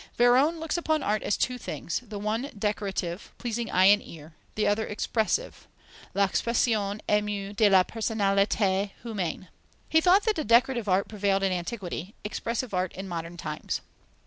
[0.17, 4.65] Véron looks upon art as two things: the one decorative, pleasing eye and ear, the
[4.65, 5.67] other expressive,
[6.15, 9.47] "l'expression émue de la personalité humaine."
[9.87, 13.81] He thought that decorative art prevailed in antiquity, expressive art in modern times.